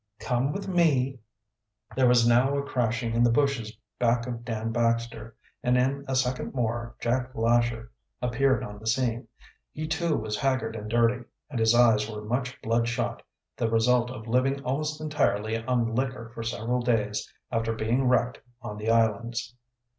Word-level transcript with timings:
"Come 0.17 0.51
with 0.51 0.67
me." 0.67 1.19
There 1.95 2.07
was 2.07 2.27
now 2.27 2.57
a 2.57 2.63
crashing 2.63 3.13
in 3.13 3.21
the 3.21 3.29
bushes 3.29 3.71
back 3.99 4.25
of 4.25 4.43
Dan 4.43 4.71
Baxter, 4.71 5.35
and 5.61 5.77
in 5.77 6.05
a 6.07 6.15
second 6.15 6.55
more 6.55 6.95
Jack 6.99 7.35
Lesher 7.35 7.91
appeared 8.19 8.63
on 8.63 8.79
the 8.79 8.87
scene. 8.87 9.27
He 9.71 9.87
too 9.87 10.15
was 10.15 10.35
haggard 10.39 10.75
and 10.75 10.89
dirty, 10.89 11.23
and 11.51 11.59
his 11.59 11.75
eyes 11.75 12.09
were 12.09 12.23
much 12.25 12.59
blood 12.63 12.87
shot, 12.87 13.21
the 13.55 13.69
result 13.69 14.09
of 14.09 14.25
living 14.25 14.63
almost 14.63 14.99
entirely 14.99 15.63
on 15.63 15.93
liquor 15.93 16.31
for 16.33 16.41
several 16.41 16.81
days 16.81 17.31
after 17.51 17.71
being 17.75 18.05
wrecked 18.07 18.39
on 18.63 18.77
the 18.79 18.89
islands. 18.89 19.53